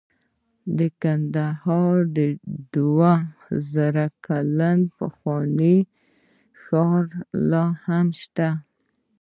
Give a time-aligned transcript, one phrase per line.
[0.77, 1.97] د کندهار
[2.73, 3.13] دوه
[3.73, 5.77] زره کلن پخوانی
[6.63, 7.05] ښار
[7.51, 8.49] لاهم شته